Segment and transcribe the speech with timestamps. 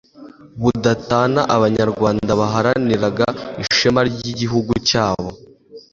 [0.61, 3.27] budatana Abanyarwanda baharaniraga
[3.63, 5.29] ishema ry Igihugu cyabo